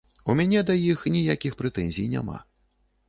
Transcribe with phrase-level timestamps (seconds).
[0.33, 2.43] У мяне да іх ніякіх прэтэнзій няма.